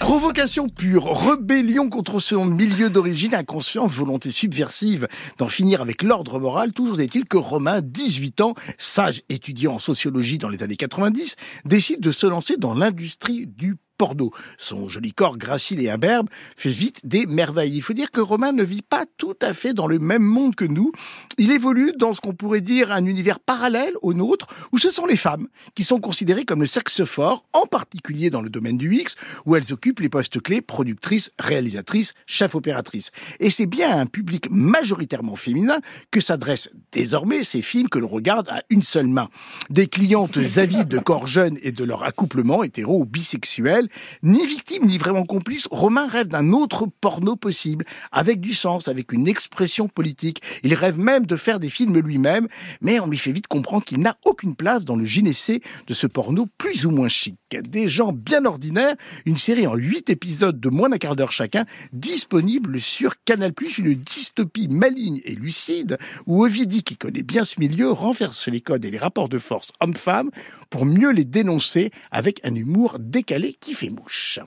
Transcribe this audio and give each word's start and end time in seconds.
Provocation 0.00 0.68
pure, 0.68 1.04
rébellion 1.04 1.90
contre 1.90 2.20
son 2.20 2.46
milieu 2.46 2.88
d'origine, 2.88 3.34
inconscience, 3.34 3.92
volonté 3.92 4.30
subversive 4.30 5.06
d'en 5.36 5.48
finir 5.48 5.82
avec 5.82 6.02
l'ordre 6.02 6.40
moral. 6.40 6.72
Toujours 6.72 7.00
est-il 7.00 7.26
que 7.26 7.36
Romain, 7.36 7.82
18 7.82 8.40
ans, 8.40 8.54
sage 8.78 9.22
étudiant 9.28 9.74
en 9.74 9.78
sociologie 9.78 10.38
dans 10.38 10.48
les 10.48 10.62
années 10.62 10.76
90, 10.76 11.36
décide 11.66 12.00
de 12.00 12.12
se 12.12 12.26
lancer 12.26 12.56
dans 12.56 12.74
l'industrie 12.74 13.46
du 13.46 13.76
porno. 14.00 14.30
Son 14.56 14.88
joli 14.88 15.12
corps 15.12 15.36
gracile 15.36 15.78
et 15.80 15.90
imberbe 15.90 16.30
fait 16.56 16.70
vite 16.70 17.00
des 17.04 17.26
merveilles. 17.26 17.76
Il 17.76 17.82
faut 17.82 17.92
dire 17.92 18.10
que 18.10 18.22
Romain 18.22 18.52
ne 18.52 18.62
vit 18.62 18.80
pas 18.80 19.04
tout 19.18 19.36
à 19.42 19.52
fait 19.52 19.74
dans 19.74 19.86
le 19.86 19.98
même 19.98 20.22
monde 20.22 20.54
que 20.54 20.64
nous. 20.64 20.90
Il 21.36 21.52
évolue 21.52 21.92
dans 21.98 22.14
ce 22.14 22.22
qu'on 22.22 22.32
pourrait 22.32 22.62
dire 22.62 22.92
un 22.92 23.04
univers 23.04 23.40
parallèle 23.40 23.92
au 24.00 24.14
nôtre, 24.14 24.46
où 24.72 24.78
ce 24.78 24.88
sont 24.88 25.04
les 25.04 25.18
femmes 25.18 25.48
qui 25.74 25.84
sont 25.84 26.00
considérées 26.00 26.46
comme 26.46 26.62
le 26.62 26.66
sexe 26.66 27.04
fort, 27.04 27.44
en 27.52 27.66
particulier 27.66 28.30
dans 28.30 28.40
le 28.40 28.48
domaine 28.48 28.78
du 28.78 28.94
X, 28.94 29.16
où 29.44 29.54
elles 29.54 29.70
occupent 29.70 30.00
les 30.00 30.08
postes 30.08 30.40
clés 30.40 30.62
productrices, 30.62 31.30
réalisatrices, 31.38 32.14
chef 32.24 32.54
opératrices. 32.54 33.10
Et 33.38 33.50
c'est 33.50 33.66
bien 33.66 33.90
à 33.90 34.00
un 34.00 34.06
public 34.06 34.48
majoritairement 34.50 35.36
féminin 35.36 35.80
que 36.10 36.20
s'adressent 36.20 36.70
désormais 36.90 37.44
ces 37.44 37.60
films 37.60 37.90
que 37.90 37.98
l'on 37.98 38.08
regarde 38.08 38.48
à 38.48 38.62
une 38.70 38.82
seule 38.82 39.08
main. 39.08 39.28
Des 39.68 39.88
clientes 39.88 40.38
avides 40.56 40.88
de 40.88 40.98
corps 40.98 41.26
jeunes 41.26 41.58
et 41.62 41.72
de 41.72 41.84
leur 41.84 42.02
accouplement 42.02 42.62
hétéro 42.62 43.00
ou 43.00 43.04
bisexuel, 43.04 43.89
ni 44.22 44.46
victime 44.46 44.86
ni 44.86 44.98
vraiment 44.98 45.24
complice, 45.24 45.68
Romain 45.70 46.06
rêve 46.06 46.28
d'un 46.28 46.52
autre 46.52 46.86
porno 47.00 47.36
possible, 47.36 47.84
avec 48.12 48.40
du 48.40 48.54
sens, 48.54 48.88
avec 48.88 49.12
une 49.12 49.28
expression 49.28 49.88
politique. 49.88 50.42
Il 50.62 50.74
rêve 50.74 50.98
même 50.98 51.26
de 51.26 51.36
faire 51.36 51.60
des 51.60 51.70
films 51.70 51.98
lui-même, 51.98 52.48
mais 52.80 53.00
on 53.00 53.06
lui 53.06 53.18
fait 53.18 53.32
vite 53.32 53.46
comprendre 53.46 53.84
qu'il 53.84 54.00
n'a 54.00 54.16
aucune 54.24 54.54
place 54.54 54.84
dans 54.84 54.96
le 54.96 55.04
gynécée 55.04 55.62
de 55.86 55.94
ce 55.94 56.06
porno 56.06 56.46
plus 56.58 56.86
ou 56.86 56.90
moins 56.90 57.08
chic. 57.08 57.36
Des 57.50 57.88
gens 57.88 58.12
bien 58.12 58.44
ordinaires, 58.44 58.94
une 59.26 59.38
série 59.38 59.66
en 59.66 59.74
huit 59.74 60.10
épisodes 60.10 60.60
de 60.60 60.68
moins 60.68 60.88
d'un 60.88 60.98
quart 60.98 61.16
d'heure 61.16 61.32
chacun, 61.32 61.64
disponible 61.92 62.80
sur 62.80 63.14
Canal+, 63.24 63.52
une 63.78 63.94
dystopie 63.94 64.68
maligne 64.68 65.20
et 65.24 65.34
lucide, 65.34 65.98
où 66.26 66.44
Ovidie, 66.44 66.82
qui 66.82 66.96
connaît 66.96 67.22
bien 67.22 67.44
ce 67.44 67.60
milieu, 67.60 67.90
renverse 67.90 68.48
les 68.48 68.60
codes 68.60 68.84
et 68.84 68.90
les 68.90 68.98
rapports 68.98 69.28
de 69.28 69.38
force 69.38 69.70
hommes-femmes 69.80 70.30
pour 70.70 70.86
mieux 70.86 71.10
les 71.10 71.24
dénoncer 71.24 71.90
avec 72.10 72.40
un 72.44 72.54
humour 72.54 72.96
décalé 73.00 73.56
qui 73.60 73.74
fait 73.74 73.90
mouche. 73.90 74.38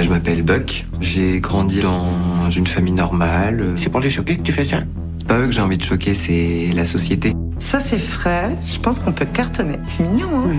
Je 0.00 0.08
m'appelle 0.08 0.42
Buck, 0.42 0.86
j'ai 1.00 1.40
grandi 1.40 1.80
dans 1.80 2.50
une 2.50 2.66
famille 2.66 2.92
normale. 2.92 3.74
C'est 3.76 3.90
pour 3.90 4.00
les 4.00 4.10
choquer 4.10 4.36
que 4.36 4.42
tu 4.42 4.52
fais 4.52 4.64
ça 4.64 4.78
C'est 5.18 5.28
pas 5.28 5.38
eux 5.38 5.46
que 5.46 5.52
j'ai 5.52 5.60
envie 5.60 5.78
de 5.78 5.84
choquer, 5.84 6.14
c'est 6.14 6.70
la 6.74 6.84
société. 6.84 7.32
Ça 7.58 7.78
c'est 7.78 7.98
frais, 7.98 8.50
je 8.66 8.78
pense 8.80 8.98
qu'on 8.98 9.12
peut 9.12 9.26
cartonner. 9.26 9.76
C'est 9.86 10.02
mignon, 10.02 10.28
hein 10.34 10.44
oui. 10.46 10.58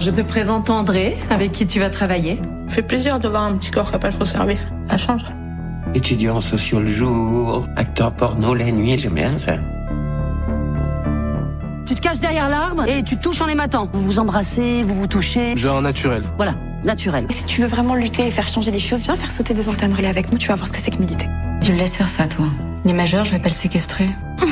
Je 0.00 0.10
te 0.10 0.20
présente 0.20 0.70
André, 0.70 1.16
avec 1.28 1.52
qui 1.52 1.66
tu 1.66 1.80
vas 1.80 1.90
travailler. 1.90 2.38
Fait 2.68 2.82
plaisir 2.82 3.18
de 3.18 3.28
voir 3.28 3.42
un 3.42 3.56
petit 3.56 3.72
corps 3.72 3.90
capable 3.90 4.16
de 4.16 4.24
se 4.24 4.32
servir. 4.32 4.56
Ça 4.88 4.96
change. 4.96 5.24
Étudiant 5.94 6.36
en 6.36 6.40
socio 6.40 6.80
le 6.80 6.92
jour, 6.92 7.66
acteur 7.76 8.14
porno 8.14 8.54
la 8.54 8.70
nuit, 8.70 8.96
j'aime 8.96 9.14
bien 9.14 9.36
ça. 9.36 9.56
Tu 11.88 11.94
te 11.94 12.00
caches 12.02 12.20
derrière 12.20 12.50
l'arbre 12.50 12.84
et 12.86 13.02
tu 13.02 13.16
touches 13.16 13.40
en 13.40 13.48
ématant. 13.48 13.88
Vous 13.94 14.04
vous 14.04 14.18
embrassez, 14.18 14.82
vous 14.82 14.94
vous 14.94 15.06
touchez. 15.06 15.56
Genre 15.56 15.80
naturel. 15.80 16.22
Voilà, 16.36 16.54
naturel. 16.84 17.26
Si 17.30 17.46
tu 17.46 17.62
veux 17.62 17.66
vraiment 17.66 17.94
lutter 17.94 18.26
et 18.26 18.30
faire 18.30 18.46
changer 18.46 18.70
les 18.70 18.78
choses, 18.78 19.00
viens 19.00 19.16
faire 19.16 19.32
sauter 19.32 19.54
des 19.54 19.70
antennes 19.70 19.94
relais 19.94 20.08
avec 20.08 20.30
nous, 20.30 20.36
tu 20.36 20.48
vas 20.48 20.54
voir 20.54 20.68
ce 20.68 20.74
que 20.74 20.80
c'est 20.80 20.90
que 20.90 20.98
militer. 20.98 21.26
Tu 21.62 21.72
me 21.72 21.78
laisses 21.78 21.96
faire 21.96 22.06
ça, 22.06 22.26
toi. 22.26 22.44
Les 22.84 22.92
majeurs, 22.92 23.24
je 23.24 23.30
vais 23.30 23.38
pas 23.38 23.48
le 23.48 23.54
séquestrer. 23.54 24.06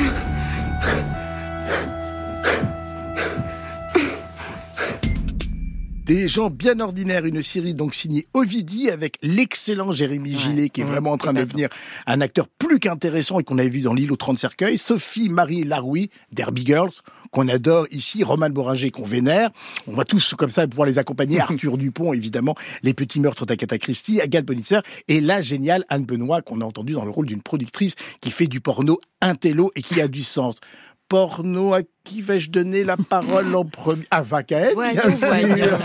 Des 6.07 6.29
gens 6.29 6.49
bien 6.49 6.79
ordinaires, 6.79 7.25
une 7.25 7.43
série 7.43 7.73
donc 7.73 7.93
signée 7.93 8.29
Ovidie 8.33 8.89
avec 8.89 9.17
l'excellent 9.21 9.91
Jérémy 9.91 10.35
ouais, 10.35 10.39
Gillet 10.39 10.69
qui 10.69 10.79
est 10.79 10.85
ouais, 10.85 10.89
vraiment 10.89 11.11
en 11.11 11.17
train 11.17 11.33
de 11.33 11.43
devenir 11.43 11.67
un 12.05 12.21
acteur 12.21 12.47
plus 12.47 12.79
qu'intéressant 12.79 13.41
et 13.41 13.43
qu'on 13.43 13.57
avait 13.57 13.67
vu 13.67 13.81
dans 13.81 13.93
l'île 13.93 14.13
aux 14.13 14.15
30 14.15 14.37
cercueils, 14.37 14.77
Sophie 14.77 15.27
Marie 15.27 15.65
Laroui, 15.65 16.09
Derby 16.31 16.65
Girls, 16.65 16.93
qu'on 17.31 17.49
adore 17.49 17.87
ici, 17.91 18.23
Roman 18.23 18.49
Boringer 18.49 18.89
qu'on 18.89 19.03
vénère. 19.03 19.49
On 19.85 19.95
va 19.95 20.05
tous 20.05 20.33
comme 20.35 20.47
ça 20.47 20.65
pouvoir 20.65 20.87
les 20.87 20.97
accompagner, 20.97 21.39
Arthur 21.41 21.77
Dupont 21.77 22.13
évidemment, 22.13 22.55
Les 22.83 22.93
Petits 22.93 23.19
Meurtres 23.19 23.45
d'Agatha 23.45 23.77
Christie, 23.77 24.21
Agathe 24.21 24.45
Bonitzer 24.45 24.79
et 25.09 25.19
la 25.19 25.41
géniale 25.41 25.83
Anne 25.89 26.05
Benoît 26.05 26.41
qu'on 26.41 26.61
a 26.61 26.65
entendu 26.65 26.93
dans 26.93 27.03
le 27.03 27.11
rôle 27.11 27.25
d'une 27.25 27.41
productrice 27.41 27.95
qui 28.21 28.31
fait 28.31 28.47
du 28.47 28.61
porno 28.61 29.01
intello 29.19 29.73
et 29.75 29.81
qui 29.81 29.99
a 29.99 30.07
du 30.07 30.23
sens 30.23 30.55
porno 31.09 31.73
à 31.73 31.81
qui 32.03 32.21
vais-je 32.21 32.49
donner 32.49 32.83
la 32.83 32.97
parole 32.97 33.55
en 33.55 33.65
premier? 33.65 34.05
À 34.11 34.21
Vacaët, 34.21 34.75
bien 34.75 35.11
sûr. 35.11 35.79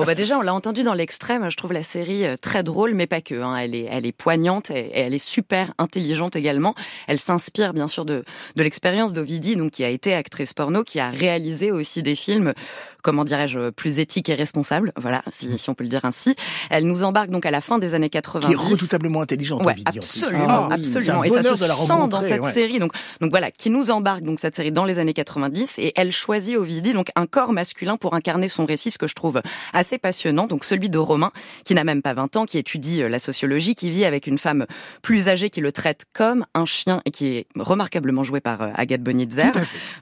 Bon 0.00 0.06
bah 0.06 0.14
déjà, 0.14 0.38
on 0.38 0.42
l'a 0.42 0.54
entendu 0.54 0.82
dans 0.82 0.94
l'extrême. 0.94 1.50
Je 1.50 1.56
trouve 1.56 1.72
la 1.72 1.82
série 1.82 2.24
très 2.40 2.62
drôle, 2.62 2.94
mais 2.94 3.06
pas 3.06 3.20
que. 3.20 3.40
Hein. 3.40 3.56
Elle 3.56 3.74
est, 3.74 3.88
elle 3.90 4.06
est 4.06 4.12
poignante 4.12 4.70
et, 4.70 4.90
elle 4.94 5.14
est 5.14 5.18
super 5.18 5.72
intelligente 5.78 6.36
également. 6.36 6.74
Elle 7.06 7.18
s'inspire 7.18 7.72
bien 7.74 7.88
sûr 7.88 8.04
de, 8.04 8.24
de 8.56 8.62
l'expérience 8.62 9.12
d'Ovidie, 9.12 9.56
donc 9.56 9.72
qui 9.72 9.84
a 9.84 9.88
été 9.88 10.14
actrice 10.14 10.52
porno, 10.54 10.84
qui 10.84 11.00
a 11.00 11.10
réalisé 11.10 11.70
aussi 11.70 12.02
des 12.02 12.14
films, 12.14 12.54
comment 13.02 13.24
dirais-je, 13.24 13.70
plus 13.70 13.98
éthiques 13.98 14.28
et 14.28 14.34
responsables. 14.34 14.92
Voilà, 14.96 15.22
si, 15.30 15.58
si, 15.58 15.70
on 15.70 15.74
peut 15.74 15.84
le 15.84 15.90
dire 15.90 16.04
ainsi. 16.04 16.34
Elle 16.70 16.86
nous 16.86 17.02
embarque 17.02 17.30
donc 17.30 17.46
à 17.46 17.50
la 17.50 17.60
fin 17.60 17.78
des 17.78 17.94
années 17.94 18.10
80. 18.10 18.48
Qui 18.48 18.52
est 18.54 18.56
redoutablement 18.56 19.20
intelligente, 19.20 19.64
ouais, 19.64 19.72
Ovidie. 19.72 19.98
Absolument, 19.98 20.44
en 20.44 20.68
plus. 20.68 20.74
Ah, 20.74 20.74
absolument. 20.74 21.20
Un 21.20 21.24
et 21.24 21.30
ça 21.30 21.42
se 21.42 21.56
sent 21.56 22.08
dans 22.08 22.22
cette 22.22 22.42
ouais. 22.42 22.52
série. 22.52 22.78
Donc, 22.78 22.92
donc 23.20 23.30
voilà, 23.30 23.50
qui 23.50 23.70
nous 23.70 23.90
embarque 23.90 24.22
donc 24.22 24.40
cette 24.40 24.56
série 24.56 24.72
dans 24.72 24.84
les 24.84 24.98
années 24.98 25.14
90 25.14 25.78
et 25.78 25.92
elle 25.96 26.12
choisit 26.12 26.56
Ovidie 26.56 26.92
donc 26.92 27.08
un 27.16 27.26
corps 27.26 27.52
masculin 27.52 27.96
pour 27.96 28.14
incarner 28.14 28.48
son 28.48 28.64
récit, 28.64 28.90
ce 28.90 28.98
que 28.98 29.06
je 29.06 29.14
trouve 29.14 29.42
assez 29.72 29.89
passionnant. 29.98 30.46
Donc 30.46 30.64
celui 30.64 30.90
de 30.90 30.98
Romain, 30.98 31.32
qui 31.64 31.74
n'a 31.74 31.84
même 31.84 32.02
pas 32.02 32.14
20 32.14 32.36
ans, 32.36 32.46
qui 32.46 32.58
étudie 32.58 33.02
la 33.08 33.18
sociologie, 33.18 33.74
qui 33.74 33.90
vit 33.90 34.04
avec 34.04 34.26
une 34.26 34.38
femme 34.38 34.66
plus 35.02 35.28
âgée 35.28 35.50
qui 35.50 35.60
le 35.60 35.72
traite 35.72 36.04
comme 36.12 36.46
un 36.54 36.64
chien 36.64 37.00
et 37.04 37.10
qui 37.10 37.26
est 37.36 37.46
remarquablement 37.56 38.24
joué 38.24 38.40
par 38.40 38.70
Agathe 38.74 39.02
Bonitzer. 39.02 39.50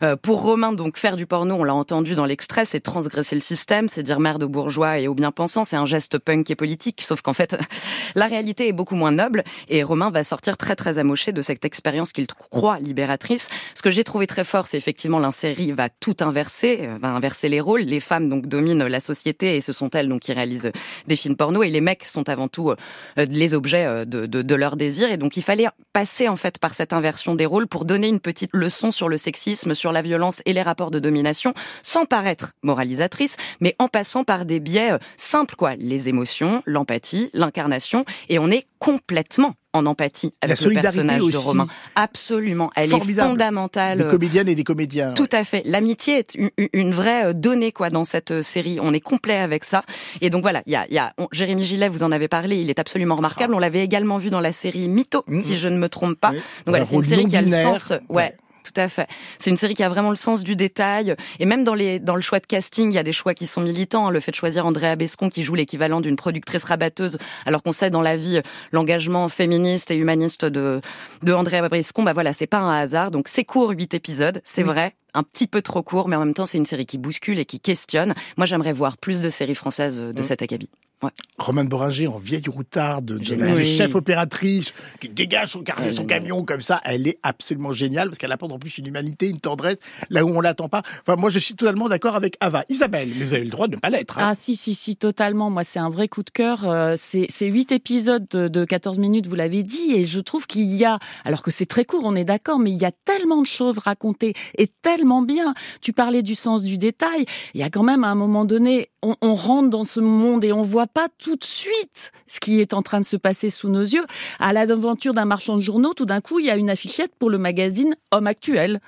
Euh, 0.02 0.16
pour 0.16 0.42
Romain, 0.42 0.72
donc 0.72 0.96
faire 0.96 1.16
du 1.16 1.26
porno, 1.26 1.56
on 1.56 1.64
l'a 1.64 1.74
entendu 1.74 2.14
dans 2.14 2.24
l'extrait, 2.24 2.64
c'est 2.64 2.80
transgresser 2.80 3.34
le 3.34 3.40
système, 3.40 3.88
c'est 3.88 4.02
dire 4.02 4.20
merde 4.20 4.42
aux 4.42 4.48
bourgeois 4.48 4.98
et 4.98 5.08
aux 5.08 5.14
bien-pensants, 5.14 5.64
c'est 5.64 5.76
un 5.76 5.86
geste 5.86 6.18
punk 6.18 6.50
et 6.50 6.56
politique, 6.56 7.02
sauf 7.04 7.20
qu'en 7.20 7.32
fait, 7.32 7.56
la 8.14 8.26
réalité 8.26 8.68
est 8.68 8.72
beaucoup 8.72 8.94
moins 8.94 9.12
noble 9.12 9.44
et 9.68 9.82
Romain 9.82 10.10
va 10.10 10.22
sortir 10.22 10.56
très 10.56 10.76
très 10.76 10.98
amoché 10.98 11.32
de 11.32 11.42
cette 11.42 11.64
expérience 11.64 12.12
qu'il 12.12 12.26
croit 12.26 12.78
libératrice. 12.78 13.48
Ce 13.74 13.82
que 13.82 13.90
j'ai 13.90 14.04
trouvé 14.04 14.26
très 14.26 14.44
fort, 14.44 14.66
c'est 14.66 14.76
effectivement 14.76 15.18
la 15.18 15.30
série 15.30 15.72
va 15.72 15.88
tout 15.88 16.16
inverser, 16.20 16.88
va 17.00 17.08
inverser 17.08 17.48
les 17.48 17.60
rôles. 17.60 17.82
Les 17.82 18.00
femmes 18.00 18.28
donc 18.28 18.46
dominent 18.46 18.86
la 18.86 19.00
société 19.00 19.56
et 19.56 19.60
ce 19.60 19.72
sont 19.72 19.77
elles 19.92 20.08
donc 20.08 20.20
qui 20.20 20.32
réalisent 20.32 20.72
des 21.06 21.16
films 21.16 21.36
porno. 21.36 21.62
Et 21.62 21.70
les 21.70 21.80
mecs 21.80 22.04
sont 22.04 22.28
avant 22.28 22.48
tout 22.48 22.70
euh, 22.70 22.76
les 23.16 23.54
objets 23.54 24.06
de, 24.06 24.26
de, 24.26 24.42
de 24.42 24.54
leur 24.54 24.76
désir. 24.76 25.10
Et 25.10 25.16
donc 25.16 25.36
il 25.36 25.42
fallait 25.42 25.66
passer 25.92 26.28
en 26.28 26.36
fait 26.36 26.58
par 26.58 26.74
cette 26.74 26.92
inversion 26.92 27.34
des 27.34 27.46
rôles 27.46 27.66
pour 27.66 27.84
donner 27.84 28.08
une 28.08 28.20
petite 28.20 28.50
leçon 28.52 28.92
sur 28.92 29.08
le 29.08 29.16
sexisme, 29.16 29.74
sur 29.74 29.92
la 29.92 30.02
violence 30.02 30.42
et 30.44 30.52
les 30.52 30.62
rapports 30.62 30.90
de 30.90 30.98
domination 30.98 31.54
sans 31.82 32.04
paraître 32.04 32.52
moralisatrice, 32.62 33.36
mais 33.60 33.74
en 33.78 33.88
passant 33.88 34.24
par 34.24 34.44
des 34.44 34.60
biais 34.60 34.92
simples 35.16 35.54
quoi, 35.56 35.76
les 35.76 36.08
émotions, 36.08 36.62
l'empathie, 36.66 37.30
l'incarnation. 37.34 38.04
Et 38.28 38.38
on 38.38 38.50
est 38.50 38.66
complètement 38.78 39.54
en 39.72 39.86
empathie 39.86 40.32
avec 40.40 40.60
le 40.60 40.72
personnage 40.72 41.22
aussi. 41.22 41.32
de 41.32 41.36
Romain. 41.36 41.66
Absolument, 41.94 42.70
elle 42.74 42.90
Formidable. 42.90 43.26
est 43.26 43.30
fondamentale. 43.30 43.98
Des 43.98 44.04
comédiennes 44.08 44.48
et 44.48 44.54
des 44.54 44.64
comédiens. 44.64 45.12
Tout 45.14 45.28
à 45.32 45.44
fait. 45.44 45.62
L'amitié 45.64 46.18
est 46.18 46.34
une, 46.34 46.50
une, 46.72 46.92
vraie 46.92 47.34
donnée 47.34 47.72
quoi 47.72 47.90
dans 47.90 48.04
cette 48.04 48.42
série. 48.42 48.78
On 48.80 48.92
est 48.92 49.00
complet 49.00 49.38
avec 49.38 49.64
ça. 49.64 49.84
Et 50.20 50.30
donc 50.30 50.42
voilà, 50.42 50.62
il 50.66 50.72
y 50.72 50.76
a, 50.76 50.86
y 50.90 50.98
a 50.98 51.12
on, 51.18 51.28
Jérémy 51.32 51.64
Gillet, 51.64 51.88
vous 51.88 52.02
en 52.02 52.12
avez 52.12 52.28
parlé, 52.28 52.58
il 52.60 52.70
est 52.70 52.78
absolument 52.78 53.16
remarquable. 53.16 53.54
On 53.54 53.58
l'avait 53.58 53.84
également 53.84 54.18
vu 54.18 54.30
dans 54.30 54.40
la 54.40 54.52
série 54.52 54.88
Mytho, 54.88 55.24
mmh. 55.26 55.40
si 55.40 55.58
je 55.58 55.68
ne 55.68 55.78
me 55.78 55.88
trompe 55.88 56.18
pas. 56.18 56.30
Oui. 56.30 56.36
Donc 56.36 56.44
voilà, 56.68 56.84
c'est 56.84 56.96
une 56.96 57.02
série 57.02 57.26
qui 57.26 57.36
a 57.36 57.42
le 57.42 57.50
sens. 57.50 57.90
Ouais. 57.90 58.16
ouais. 58.16 58.36
Tout 58.64 58.80
à 58.80 58.88
fait. 58.88 59.08
C'est 59.38 59.50
une 59.50 59.56
série 59.56 59.74
qui 59.74 59.82
a 59.82 59.88
vraiment 59.88 60.10
le 60.10 60.16
sens 60.16 60.42
du 60.42 60.56
détail. 60.56 61.14
Et 61.38 61.46
même 61.46 61.64
dans, 61.64 61.74
les, 61.74 61.98
dans 61.98 62.16
le 62.16 62.20
choix 62.20 62.40
de 62.40 62.46
casting, 62.46 62.90
il 62.90 62.94
y 62.94 62.98
a 62.98 63.02
des 63.02 63.12
choix 63.12 63.34
qui 63.34 63.46
sont 63.46 63.60
militants. 63.60 64.10
Le 64.10 64.20
fait 64.20 64.30
de 64.30 64.36
choisir 64.36 64.66
Andrea 64.66 64.96
Bescon, 64.96 65.28
qui 65.28 65.42
joue 65.42 65.54
l'équivalent 65.54 66.00
d'une 66.00 66.16
productrice 66.16 66.64
rabatteuse, 66.64 67.18
alors 67.46 67.62
qu'on 67.62 67.72
sait 67.72 67.90
dans 67.90 68.02
la 68.02 68.16
vie 68.16 68.40
l'engagement 68.72 69.28
féministe 69.28 69.90
et 69.90 69.96
humaniste 69.96 70.44
de, 70.44 70.80
de 71.22 71.32
Andrea 71.32 71.68
Bescon, 71.68 72.02
bah 72.02 72.12
voilà, 72.12 72.32
c'est 72.32 72.46
pas 72.46 72.58
un 72.58 72.80
hasard. 72.80 73.10
Donc 73.10 73.28
c'est 73.28 73.44
court, 73.44 73.70
huit 73.70 73.94
épisodes, 73.94 74.40
c'est 74.44 74.62
oui. 74.62 74.68
vrai 74.68 74.94
un 75.14 75.22
petit 75.22 75.46
peu 75.46 75.62
trop 75.62 75.82
court, 75.82 76.08
mais 76.08 76.16
en 76.16 76.20
même 76.20 76.34
temps, 76.34 76.46
c'est 76.46 76.58
une 76.58 76.66
série 76.66 76.86
qui 76.86 76.98
bouscule 76.98 77.38
et 77.38 77.46
qui 77.46 77.60
questionne. 77.60 78.14
Moi, 78.36 78.46
j'aimerais 78.46 78.72
voir 78.72 78.98
plus 78.98 79.22
de 79.22 79.30
séries 79.30 79.54
françaises 79.54 79.98
de 79.98 80.20
mmh. 80.20 80.22
cet 80.22 80.42
acabit. 80.42 80.70
Ouais. 81.02 81.10
Romaine 81.38 81.68
Boringer 81.68 82.08
en 82.08 82.18
vieille 82.18 82.48
routarde 82.48 83.04
de, 83.04 83.18
de, 83.18 83.62
chef 83.62 83.94
opératrice 83.94 84.74
qui 85.00 85.08
dégage 85.08 85.52
son, 85.52 85.62
carré, 85.62 85.92
son 85.92 86.04
camion 86.04 86.44
comme 86.44 86.60
ça, 86.60 86.80
elle 86.84 87.06
est 87.06 87.18
absolument 87.22 87.70
géniale 87.70 88.08
parce 88.08 88.18
qu'elle 88.18 88.32
apporte 88.32 88.50
en 88.50 88.58
plus 88.58 88.78
une 88.78 88.88
humanité, 88.88 89.30
une 89.30 89.38
tendresse 89.38 89.78
là 90.10 90.24
où 90.24 90.28
on 90.28 90.40
l'attend 90.40 90.68
pas. 90.68 90.82
Enfin, 91.06 91.14
moi, 91.14 91.30
je 91.30 91.38
suis 91.38 91.54
totalement 91.54 91.88
d'accord 91.88 92.16
avec 92.16 92.36
Ava. 92.40 92.64
Isabelle, 92.68 93.10
mais 93.16 93.24
vous 93.24 93.34
avez 93.34 93.44
le 93.44 93.50
droit 93.50 93.68
de 93.68 93.76
ne 93.76 93.80
pas 93.80 93.90
l'être. 93.90 94.18
Hein. 94.18 94.30
Ah 94.30 94.34
si, 94.34 94.56
si, 94.56 94.74
si, 94.74 94.96
totalement. 94.96 95.50
Moi, 95.50 95.62
c'est 95.62 95.78
un 95.78 95.90
vrai 95.90 96.08
coup 96.08 96.24
de 96.24 96.30
cœur. 96.30 96.68
Euh, 96.68 96.94
c'est 96.98 97.46
huit 97.46 97.70
épisodes 97.70 98.26
de, 98.28 98.48
de 98.48 98.64
14 98.64 98.98
minutes, 98.98 99.28
vous 99.28 99.36
l'avez 99.36 99.62
dit, 99.62 99.92
et 99.94 100.04
je 100.04 100.18
trouve 100.18 100.48
qu'il 100.48 100.74
y 100.74 100.84
a, 100.84 100.98
alors 101.24 101.44
que 101.44 101.52
c'est 101.52 101.66
très 101.66 101.84
court, 101.84 102.02
on 102.04 102.16
est 102.16 102.24
d'accord, 102.24 102.58
mais 102.58 102.72
il 102.72 102.78
y 102.78 102.84
a 102.84 102.92
tellement 103.04 103.42
de 103.42 103.46
choses 103.46 103.78
racontées 103.78 104.34
et 104.56 104.66
tellement 104.66 105.22
bien. 105.22 105.54
Tu 105.80 105.92
parlais 105.92 106.22
du 106.22 106.34
sens 106.34 106.64
du 106.64 106.76
détail. 106.76 107.26
Il 107.54 107.60
y 107.60 107.64
a 107.64 107.70
quand 107.70 107.84
même 107.84 108.02
à 108.02 108.08
un 108.08 108.16
moment 108.16 108.44
donné, 108.44 108.90
on, 109.02 109.14
on 109.22 109.34
rentre 109.34 109.70
dans 109.70 109.84
ce 109.84 110.00
monde 110.00 110.44
et 110.44 110.52
on 110.52 110.62
voit 110.62 110.87
pas 110.88 111.08
tout 111.18 111.36
de 111.36 111.44
suite 111.44 112.12
ce 112.26 112.40
qui 112.40 112.60
est 112.60 112.74
en 112.74 112.82
train 112.82 113.00
de 113.00 113.04
se 113.04 113.16
passer 113.16 113.50
sous 113.50 113.68
nos 113.68 113.82
yeux. 113.82 114.04
À 114.38 114.52
l'aventure 114.52 115.14
d'un 115.14 115.24
marchand 115.24 115.56
de 115.56 115.62
journaux, 115.62 115.94
tout 115.94 116.04
d'un 116.04 116.20
coup, 116.20 116.38
il 116.38 116.46
y 116.46 116.50
a 116.50 116.56
une 116.56 116.70
affichette 116.70 117.12
pour 117.18 117.30
le 117.30 117.38
magazine 117.38 117.96
Homme 118.10 118.26
Actuel. 118.26 118.80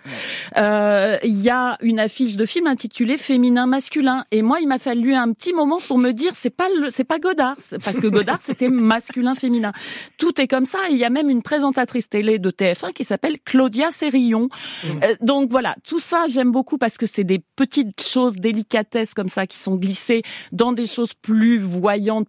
Euh, 0.57 1.17
il 1.23 1.41
y 1.41 1.51
a 1.51 1.79
une 1.81 2.01
affiche 2.01 2.37
de 2.37 2.47
film 2.47 2.67
intitulée 2.67 3.17
Féminin 3.17 3.67
masculin. 3.67 4.25
Et 4.31 4.43
moi, 4.43 4.61
il 4.61 4.69
m'a 4.69 4.79
fallu 4.79 5.15
un 5.15 5.33
petit 5.33 5.53
moment 5.53 5.79
pour 5.87 5.99
me 5.99 6.13
dire 6.13 6.33
c'est 6.35 6.51
pas 6.51 6.69
le, 6.79 6.91
c'est 6.91 7.05
pas 7.05 7.19
Godard, 7.19 7.57
parce 7.85 7.99
que 7.99 8.07
Godard 8.07 8.39
c'était 8.41 8.69
masculin 8.91 9.35
féminin. 9.35 9.73
Tout 10.19 10.41
est 10.41 10.49
comme 10.49 10.67
ça. 10.67 10.79
il 10.91 10.97
y 10.97 11.05
a 11.05 11.11
même 11.11 11.31
une 11.31 11.43
présentatrice 11.43 12.09
télé 12.09 12.39
de 12.39 12.51
TF1 12.51 12.93
qui 12.93 13.05
s'appelle 13.05 13.39
Claudia 13.45 13.91
Sérillon. 13.91 14.49
Mmh. 14.49 14.89
Euh, 15.03 15.15
donc 15.21 15.51
voilà, 15.51 15.77
tout 15.87 16.01
ça 16.01 16.27
j'aime 16.29 16.51
beaucoup 16.51 16.79
parce 16.79 16.99
que 16.99 17.07
c'est 17.07 17.25
des 17.25 17.41
petites 17.57 18.03
choses 18.03 18.37
délicatesses 18.37 19.15
comme 19.15 19.29
ça 19.29 19.47
qui 19.47 19.59
sont 19.59 19.77
glissées 19.77 20.23
dans 20.53 20.73
des 20.73 20.87
choses 20.87 21.15
plus 21.15 21.59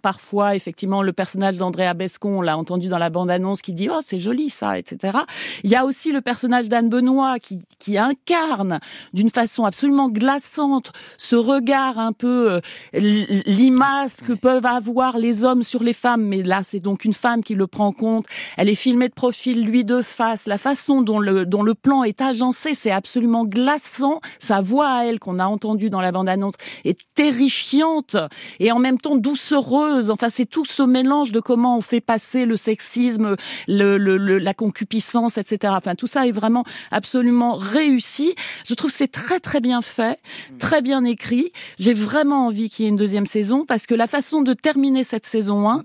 parfois. 0.02 0.56
Effectivement, 0.56 1.02
le 1.02 1.14
personnage 1.14 1.58
d'Andrea 1.58 1.94
Bescon, 1.94 2.40
on 2.40 2.42
l'a 2.42 2.58
entendu 2.58 2.88
dans 2.88 2.98
la 2.98 3.10
bande-annonce, 3.10 3.62
qui 3.62 3.74
dit 3.74 3.90
oh 3.90 4.00
c'est 4.04 4.20
joli 4.20 4.50
ça, 4.50 4.78
etc. 4.78 5.20
Il 5.64 5.70
y 5.70 5.76
a 5.76 5.86
aussi 5.86 6.12
le 6.12 6.22
personnage 6.22 6.70
d'Anne 6.70 6.90
Benoît 6.90 7.40
qui, 7.40 7.62
qui 7.80 7.98
incarne 7.98 8.80
d'une 9.14 9.30
façon 9.30 9.66
absolument 9.66 10.10
glaçante 10.10 10.92
ce 11.18 11.36
regard 11.36 12.00
un 12.00 12.14
peu 12.14 12.52
euh, 12.52 12.62
l'image 12.94 14.18
que 14.26 14.34
peuvent 14.34 14.66
avoir 14.66 15.18
les 15.18 15.44
hommes 15.44 15.64
sur 15.64 15.84
les 15.84 15.94
femmes, 15.94 16.24
mais 16.24 16.44
là 16.44 16.62
c'est 16.64 16.80
donc 16.80 17.06
une 17.06 17.14
femme 17.14 17.44
qui 17.44 17.56
le 17.56 17.68
prend 17.68 17.88
en 17.88 17.92
compte. 17.92 18.26
Elle 18.58 18.70
est 18.70 18.76
filmée 18.76 19.10
de 19.10 19.14
profil, 19.14 19.64
lui 19.64 19.84
de 19.84 20.02
face, 20.02 20.48
la 20.48 20.58
façon 20.58 21.02
dont 21.02 21.20
le 21.20 21.46
dont 21.46 21.64
le 21.64 21.74
plan 21.74 22.04
est 22.04 22.22
agencé, 22.22 22.74
c'est 22.74 22.92
absolument 22.92 23.44
glaçant. 23.44 24.22
Sa 24.40 24.62
voix 24.62 24.90
à 24.90 25.06
elle 25.06 25.20
qu'on 25.20 25.40
a 25.40 25.46
entendue 25.46 25.90
dans 25.90 26.02
la 26.02 26.12
bande-annonce 26.12 26.56
est 26.86 27.00
terrifiante 27.14 28.18
et 28.60 28.72
en 28.72 28.80
même 28.80 28.98
temps 28.98 29.16
doucereuse. 29.52 30.10
Enfin, 30.10 30.30
c'est 30.30 30.46
tout 30.46 30.66
ce 30.66 30.84
mélange 30.84 31.32
de 31.32 31.40
comment 31.40 31.78
on 31.78 31.82
fait 31.82 32.02
passer 32.02 32.46
le 32.46 32.56
sexisme, 32.58 33.36
le, 33.68 33.98
le, 33.98 34.18
la 34.38 34.54
concupiscence, 34.54 35.38
etc. 35.38 35.74
Enfin, 35.76 35.96
tout 35.96 36.08
ça 36.08 36.28
est 36.28 36.32
vraiment 36.32 36.64
absolument 36.92 37.56
réussi. 37.56 38.36
Je 38.66 38.74
trouve 38.74 38.92
c'est 38.92 39.12
très 39.12 39.40
très 39.40 39.60
bien 39.60 39.82
fait, 39.82 40.20
très 40.60 40.82
bien 40.82 41.04
écrit. 41.04 41.52
J'ai 41.80 41.94
vraiment 41.94 42.48
envie 42.48 42.70
qu'il 42.70 42.86
y 42.86 42.88
ait 42.88 42.92
une 42.92 42.98
deuxième 42.98 43.26
saison 43.26 43.66
parce 43.66 43.86
que 43.86 43.96
la 43.96 44.08
façon 44.08 44.42
de 44.42 44.54
terminer 44.54 45.04
cette 45.04 45.26
saison 45.26 45.70
1, 45.70 45.84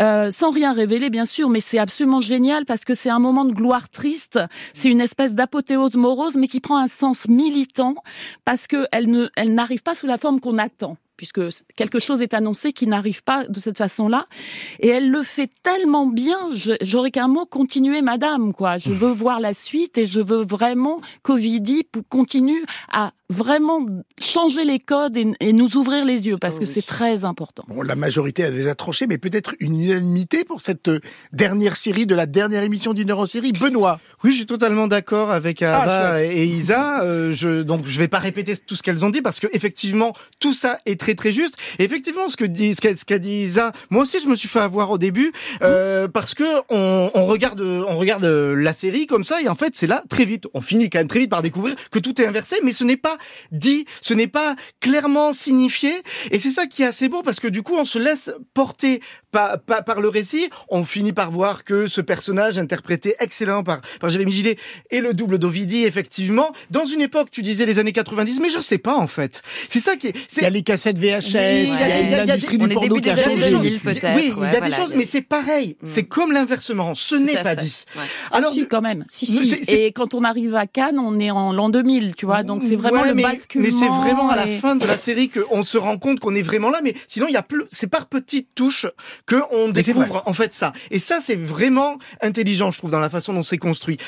euh, 0.00 0.30
sans 0.30 0.50
rien 0.50 0.72
révéler 0.72 1.10
bien 1.10 1.24
sûr, 1.24 1.48
mais 1.48 1.60
c'est 1.60 1.78
absolument 1.78 2.20
génial 2.20 2.64
parce 2.64 2.84
que 2.84 2.94
c'est 2.94 3.10
un 3.10 3.18
moment 3.18 3.44
de 3.44 3.52
gloire 3.52 3.88
triste. 3.88 4.38
C'est 4.72 4.88
une 4.88 5.00
espèce 5.00 5.34
d'apothéose 5.34 5.96
morose, 5.96 6.36
mais 6.36 6.48
qui 6.48 6.60
prend 6.60 6.78
un 6.78 6.88
sens 6.88 7.28
militant 7.28 7.94
parce 8.44 8.66
qu'elle 8.66 9.08
ne, 9.08 9.28
elle 9.36 9.54
n'arrive 9.54 9.82
pas 9.82 9.94
sous 9.94 10.06
la 10.06 10.18
forme 10.18 10.40
qu'on 10.40 10.58
attend 10.58 10.96
puisque 11.20 11.42
quelque 11.76 11.98
chose 11.98 12.22
est 12.22 12.32
annoncé 12.32 12.72
qui 12.72 12.86
n'arrive 12.86 13.22
pas 13.22 13.44
de 13.46 13.60
cette 13.60 13.76
façon-là. 13.76 14.26
Et 14.78 14.88
elle 14.88 15.10
le 15.10 15.22
fait 15.22 15.50
tellement 15.62 16.06
bien, 16.06 16.48
j'aurais 16.80 17.10
qu'un 17.10 17.28
mot, 17.28 17.44
continuer 17.44 18.00
madame, 18.00 18.54
quoi. 18.54 18.78
Je 18.78 18.90
veux 18.90 19.10
voir 19.10 19.38
la 19.38 19.52
suite 19.52 19.98
et 19.98 20.06
je 20.06 20.22
veux 20.22 20.42
vraiment 20.42 21.02
qu'Ovidie 21.22 21.86
continue 22.08 22.64
à 22.90 23.12
vraiment 23.30 23.86
changer 24.20 24.64
les 24.64 24.80
codes 24.80 25.16
et, 25.16 25.52
nous 25.52 25.76
ouvrir 25.76 26.04
les 26.04 26.26
yeux 26.26 26.36
parce 26.36 26.58
que 26.58 26.64
c'est 26.64 26.84
très 26.84 27.24
important. 27.24 27.64
Bon, 27.68 27.82
la 27.82 27.94
majorité 27.94 28.44
a 28.44 28.50
déjà 28.50 28.74
tranché, 28.74 29.06
mais 29.06 29.18
peut-être 29.18 29.54
une 29.60 29.80
unanimité 29.80 30.44
pour 30.44 30.60
cette 30.60 30.88
euh, 30.88 30.98
dernière 31.32 31.76
série 31.76 32.06
de 32.06 32.14
la 32.14 32.26
dernière 32.26 32.62
émission 32.62 32.92
d'une 32.92 33.10
heure 33.10 33.20
en 33.20 33.26
série. 33.26 33.52
Benoît. 33.52 34.00
Oui, 34.24 34.32
je 34.32 34.38
suis 34.38 34.46
totalement 34.46 34.88
d'accord 34.88 35.30
avec 35.30 35.62
ah, 35.62 35.80
Ava 35.80 36.24
et 36.24 36.44
Isa. 36.44 37.02
Euh, 37.02 37.32
je, 37.32 37.62
donc, 37.62 37.86
je 37.86 37.98
vais 37.98 38.08
pas 38.08 38.18
répéter 38.18 38.56
tout 38.56 38.74
ce 38.74 38.82
qu'elles 38.82 39.04
ont 39.04 39.10
dit 39.10 39.22
parce 39.22 39.38
que 39.38 39.46
effectivement, 39.52 40.12
tout 40.40 40.54
ça 40.54 40.80
est 40.86 40.98
très 40.98 41.14
très 41.14 41.32
juste. 41.32 41.56
effectivement, 41.78 42.28
ce 42.28 42.36
que 42.36 42.44
dit, 42.44 42.74
ce 42.74 43.04
qu'a 43.04 43.18
dit 43.18 43.42
Isa, 43.42 43.72
moi 43.90 44.02
aussi, 44.02 44.18
je 44.20 44.28
me 44.28 44.34
suis 44.34 44.48
fait 44.48 44.58
avoir 44.58 44.90
au 44.90 44.98
début 44.98 45.32
euh, 45.62 46.08
parce 46.08 46.34
que 46.34 46.44
on, 46.68 47.10
on, 47.14 47.26
regarde, 47.26 47.60
on 47.60 47.96
regarde 47.96 48.24
la 48.24 48.72
série 48.72 49.06
comme 49.06 49.24
ça 49.24 49.40
et 49.40 49.48
en 49.48 49.54
fait, 49.54 49.76
c'est 49.76 49.86
là 49.86 50.02
très 50.08 50.24
vite. 50.24 50.48
On 50.52 50.60
finit 50.60 50.90
quand 50.90 50.98
même 50.98 51.08
très 51.08 51.20
vite 51.20 51.30
par 51.30 51.42
découvrir 51.42 51.76
que 51.92 52.00
tout 52.00 52.20
est 52.20 52.26
inversé, 52.26 52.56
mais 52.64 52.72
ce 52.72 52.82
n'est 52.82 52.96
pas 52.96 53.18
dit, 53.52 53.84
ce 54.00 54.14
n'est 54.14 54.26
pas 54.26 54.56
clairement 54.80 55.32
signifié. 55.32 55.92
Et 56.30 56.38
c'est 56.38 56.50
ça 56.50 56.66
qui 56.66 56.82
est 56.82 56.86
assez 56.86 57.08
beau 57.08 57.22
parce 57.22 57.40
que 57.40 57.48
du 57.48 57.62
coup, 57.62 57.74
on 57.76 57.84
se 57.84 57.98
laisse 57.98 58.30
porter 58.54 59.00
par, 59.30 59.60
par, 59.60 60.00
le 60.00 60.08
récit. 60.08 60.50
On 60.68 60.84
finit 60.84 61.12
par 61.12 61.30
voir 61.30 61.64
que 61.64 61.86
ce 61.86 62.00
personnage 62.00 62.58
interprété 62.58 63.14
excellent 63.20 63.62
par, 63.62 63.80
par 64.00 64.10
Jérémy 64.10 64.32
Gillet 64.32 64.56
est 64.90 65.00
le 65.00 65.14
double 65.14 65.38
d'Ovidie, 65.38 65.84
effectivement. 65.84 66.52
Dans 66.70 66.86
une 66.86 67.00
époque, 67.00 67.30
tu 67.30 67.42
disais 67.42 67.66
les 67.66 67.78
années 67.78 67.92
90, 67.92 68.40
mais 68.40 68.50
je 68.50 68.60
sais 68.60 68.78
pas 68.78 68.96
en 68.96 69.06
fait. 69.06 69.42
C'est 69.68 69.80
ça 69.80 69.96
qui 69.96 70.08
est. 70.08 70.14
Il 70.36 70.42
y 70.42 70.46
a 70.46 70.50
les 70.50 70.62
cassettes 70.62 70.98
VHS, 70.98 71.28
il 71.28 71.34
y 71.34 71.36
a 71.36 72.00
une 72.00 72.30
industrie 72.30 72.58
du 72.58 72.68
porno 72.68 72.96
qui 72.96 73.10
a 73.10 73.16
changé. 73.16 73.54
Oui, 73.54 74.32
il 74.36 74.52
y 74.52 74.56
a 74.56 74.60
des 74.60 74.74
choses, 74.74 74.94
mais 74.94 75.04
c'est 75.04 75.22
pareil. 75.22 75.76
Mm. 75.82 75.86
C'est 75.86 76.04
comme 76.04 76.32
l'inversement. 76.32 76.94
Ce 76.94 77.14
n'est 77.14 77.42
pas 77.42 77.54
dit. 77.54 77.84
Alors, 78.30 78.52
si, 78.52 78.66
quand 78.66 78.80
même. 78.80 79.04
Si, 79.08 79.26
si. 79.26 79.64
Et 79.68 79.92
quand 79.92 80.14
on 80.14 80.24
arrive 80.24 80.54
à 80.54 80.66
Cannes, 80.66 80.98
on 80.98 81.18
est 81.18 81.30
en 81.30 81.52
l'an 81.52 81.68
2000, 81.68 82.14
tu 82.14 82.26
vois. 82.26 82.42
Donc 82.42 82.62
c'est 82.62 82.76
vraiment 82.76 83.04
mais 83.14 83.70
c'est 83.70 83.88
vraiment 83.88 84.30
à 84.30 84.36
la 84.36 84.46
fin 84.46 84.76
de 84.76 84.86
la 84.86 84.96
série 84.96 85.28
qu'on 85.28 85.62
se 85.62 85.78
rend 85.78 85.98
compte 85.98 86.20
qu'on 86.20 86.34
est 86.34 86.42
vraiment 86.42 86.70
là. 86.70 86.80
Mais 86.82 86.94
sinon, 87.08 87.26
il 87.28 87.32
y 87.32 87.36
a 87.36 87.42
plus, 87.42 87.64
c'est 87.68 87.88
par 87.88 88.06
petites 88.06 88.54
touches 88.54 88.86
que 89.26 89.36
on 89.50 89.68
découvre 89.68 90.22
en 90.26 90.32
fait 90.32 90.54
ça. 90.54 90.72
Et 90.90 90.98
ça, 90.98 91.20
c'est 91.20 91.36
vraiment 91.36 91.98
intelligent, 92.20 92.70
je 92.70 92.78
trouve, 92.78 92.90
dans 92.90 93.00
la 93.00 93.10
façon 93.10 93.32
dont 93.32 93.42
c'est 93.42 93.58
construit. 93.58 93.98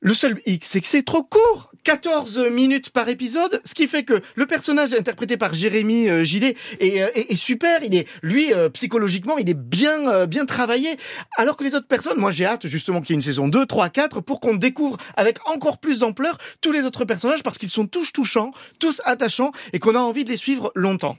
Le 0.00 0.14
seul 0.14 0.40
hic, 0.46 0.64
c'est 0.64 0.80
que 0.80 0.86
c'est 0.86 1.02
trop 1.02 1.22
court. 1.22 1.69
14 1.84 2.48
minutes 2.50 2.90
par 2.90 3.08
épisode, 3.08 3.60
ce 3.64 3.74
qui 3.74 3.88
fait 3.88 4.02
que 4.02 4.20
le 4.34 4.46
personnage 4.46 4.94
interprété 4.94 5.36
par 5.36 5.54
Jérémy 5.54 6.08
euh, 6.08 6.24
Gillet 6.24 6.56
euh, 6.82 7.08
est, 7.14 7.32
est, 7.32 7.36
super. 7.36 7.82
Il 7.82 7.94
est, 7.94 8.06
lui, 8.22 8.52
euh, 8.52 8.68
psychologiquement, 8.68 9.38
il 9.38 9.48
est 9.48 9.54
bien, 9.54 10.26
bien 10.26 10.46
travaillé. 10.46 10.96
Alors 11.36 11.56
que 11.56 11.64
les 11.64 11.74
autres 11.74 11.86
personnes, 11.86 12.18
moi, 12.18 12.32
j'ai 12.32 12.44
hâte 12.44 12.66
justement 12.66 13.00
qu'il 13.00 13.10
y 13.10 13.12
ait 13.14 13.20
une 13.20 13.22
saison 13.22 13.48
2, 13.48 13.66
3, 13.66 13.88
4 13.88 14.20
pour 14.20 14.40
qu'on 14.40 14.54
découvre 14.54 14.96
avec 15.16 15.38
encore 15.48 15.78
plus 15.78 16.00
d'ampleur 16.00 16.38
tous 16.60 16.72
les 16.72 16.82
autres 16.82 17.04
personnages 17.04 17.42
parce 17.42 17.58
qu'ils 17.58 17.70
sont 17.70 17.86
tous 17.86 18.12
touchants, 18.12 18.52
tous 18.78 19.00
attachants 19.04 19.52
et 19.72 19.78
qu'on 19.78 19.94
a 19.94 20.00
envie 20.00 20.24
de 20.24 20.30
les 20.30 20.36
suivre 20.36 20.72
longtemps. 20.74 21.16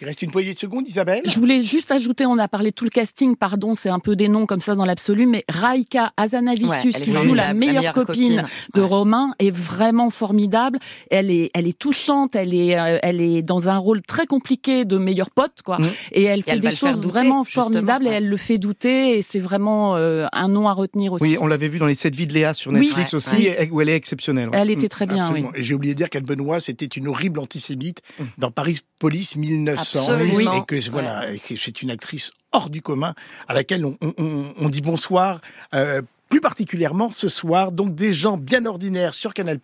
Il 0.00 0.06
reste 0.06 0.22
une 0.22 0.30
poignée 0.30 0.54
de 0.54 0.58
secondes, 0.58 0.88
Isabelle. 0.88 1.22
Je 1.24 1.38
voulais 1.38 1.62
juste 1.62 1.90
ajouter, 1.90 2.24
on 2.24 2.38
a 2.38 2.46
parlé 2.46 2.70
de 2.70 2.74
tout 2.74 2.84
le 2.84 2.90
casting, 2.90 3.34
pardon, 3.34 3.74
c'est 3.74 3.88
un 3.88 3.98
peu 3.98 4.14
des 4.14 4.28
noms 4.28 4.46
comme 4.46 4.60
ça 4.60 4.76
dans 4.76 4.84
l'absolu, 4.84 5.26
mais 5.26 5.44
Raika 5.48 6.12
Azanavicius, 6.16 7.00
qui 7.00 7.12
joue 7.12 7.34
la 7.34 7.52
meilleure, 7.52 7.92
copine, 7.92 8.44
de 8.74 8.80
Romain, 8.80 9.32
est 9.38 9.50
vraiment 9.50 10.10
formidable. 10.10 10.78
Elle 11.10 11.30
est, 11.30 11.50
elle 11.54 11.66
est 11.66 11.78
touchante, 11.78 12.36
elle 12.36 12.54
est, 12.54 12.78
euh, 12.78 12.98
elle 13.02 13.20
est 13.20 13.42
dans 13.42 13.68
un 13.68 13.76
rôle 13.76 14.02
très 14.02 14.26
compliqué 14.26 14.84
de 14.84 14.98
meilleure 14.98 15.30
pote, 15.30 15.62
quoi. 15.64 15.78
Mmh. 15.78 15.88
Et 16.12 16.24
elle 16.24 16.42
fait 16.42 16.60
des 16.60 16.70
choses 16.70 17.04
vraiment 17.04 17.42
formidables 17.44 18.06
et 18.06 18.10
elle 18.10 18.28
le 18.28 18.36
fait 18.36 18.58
douter 18.58 19.18
et 19.18 19.22
c'est 19.22 19.40
vraiment 19.40 19.96
euh, 19.96 20.26
un 20.32 20.48
nom 20.48 20.68
à 20.68 20.72
retenir 20.72 21.12
aussi. 21.12 21.24
Oui, 21.24 21.38
on 21.40 21.46
l'avait 21.46 21.68
vu 21.68 21.78
dans 21.78 21.86
les 21.86 21.94
7 21.94 22.14
vies 22.14 22.26
de 22.26 22.34
Léa 22.34 22.54
sur 22.54 22.70
Netflix 22.72 23.14
aussi, 23.14 23.48
où 23.70 23.80
elle 23.80 23.88
est 23.88 23.96
exceptionnelle. 23.96 24.50
Elle 24.52 24.70
était 24.70 24.88
très 24.88 25.06
bien, 25.06 25.32
oui. 25.32 25.44
Et 25.54 25.62
j'ai 25.62 25.74
oublié 25.74 25.94
de 25.94 25.98
dire 25.98 26.10
qu'Anne 26.10 26.24
Benoît, 26.24 26.60
c'était 26.60 26.86
une 26.86 27.08
horrible 27.08 27.40
antisémite 27.40 28.00
mmh. 28.18 28.24
dans 28.38 28.50
Paris 28.50 28.80
Police 28.98 29.36
1900 29.36 29.67
et 29.74 30.64
que 30.66 30.90
voilà, 30.90 31.26
c'est 31.56 31.82
une 31.82 31.90
actrice 31.90 32.30
hors 32.52 32.70
du 32.70 32.82
commun 32.82 33.14
à 33.46 33.54
laquelle 33.54 33.84
on, 33.84 34.68
dit 34.68 34.80
bonsoir. 34.80 35.40
Euh, 35.74 36.02
plus 36.28 36.40
particulièrement 36.42 37.10
ce 37.10 37.28
soir, 37.28 37.72
donc 37.72 37.94
des 37.94 38.12
gens 38.12 38.36
bien 38.36 38.66
ordinaires 38.66 39.14
sur 39.14 39.32
Canal+. 39.32 39.58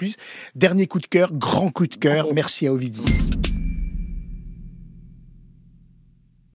Dernier 0.54 0.86
coup 0.86 0.98
de 0.98 1.06
cœur, 1.06 1.30
grand 1.32 1.70
coup 1.70 1.86
de 1.86 1.96
cœur. 1.96 2.28
Merci 2.32 2.66
à 2.66 2.72
Ovidie. 2.72 3.04